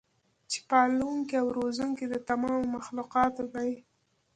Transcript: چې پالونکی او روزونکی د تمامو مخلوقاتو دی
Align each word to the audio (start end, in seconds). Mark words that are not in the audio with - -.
چې 0.51 0.59
پالونکی 0.69 1.35
او 1.41 1.47
روزونکی 1.59 2.05
د 2.09 2.15
تمامو 2.29 2.71
مخلوقاتو 2.75 3.43
دی 3.55 3.71